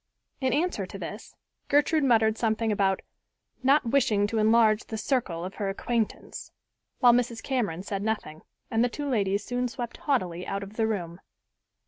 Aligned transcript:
In 0.39 0.51
answer 0.51 0.87
to 0.87 0.97
this, 0.97 1.35
Gertrude 1.67 2.03
muttered 2.03 2.35
something 2.35 2.71
about 2.71 3.03
"not 3.61 3.85
wishing 3.85 4.25
to 4.25 4.39
enlarge 4.39 4.85
the 4.85 4.97
circle 4.97 5.45
of 5.45 5.53
her 5.61 5.69
acquaintance," 5.69 6.51
while 7.01 7.13
Mrs. 7.13 7.43
Cameron 7.43 7.83
said 7.83 8.01
nothing, 8.01 8.41
and 8.71 8.83
the 8.83 8.89
two 8.89 9.07
ladies 9.07 9.45
soon 9.45 9.67
swept 9.67 9.97
haughtily 9.97 10.47
out 10.47 10.63
of 10.63 10.73
the 10.73 10.87
room. 10.87 11.21